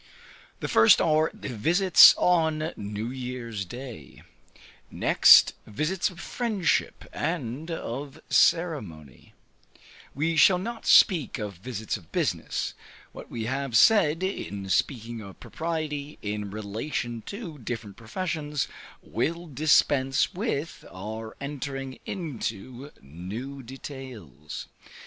The 0.61 0.67
first 0.67 0.99
are 0.99 1.29
the 1.31 1.49
visits 1.55 2.15
on 2.17 2.73
new 2.75 3.11
year's 3.11 3.65
day; 3.65 4.23
next, 4.89 5.53
visits 5.67 6.09
of 6.09 6.19
friendship 6.19 7.05
and 7.13 7.69
of 7.69 8.19
ceremony: 8.27 9.35
we 10.15 10.35
shall 10.37 10.57
not 10.57 10.87
speak 10.87 11.37
of 11.37 11.53
visits 11.57 11.97
of 11.97 12.11
business; 12.11 12.73
what 13.11 13.29
we 13.29 13.43
have 13.45 13.77
said 13.77 14.23
in 14.23 14.69
speaking 14.69 15.21
of 15.21 15.39
propriety 15.39 16.17
in 16.23 16.49
relation 16.49 17.21
to 17.27 17.59
different 17.59 17.95
professions, 17.95 18.67
will 19.03 19.45
dispense 19.45 20.33
with 20.33 20.83
our 20.91 21.35
entering 21.39 21.99
into 22.07 22.89
new 23.03 23.61
details. 23.61 24.65